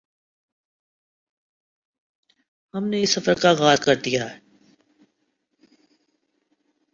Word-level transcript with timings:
ہم 2.73 2.87
نے 2.87 3.01
اس 3.01 3.09
سفر 3.09 3.33
کا 3.33 3.49
آغاز 3.49 3.79
کردیا 3.79 4.29
ہے 4.29 4.37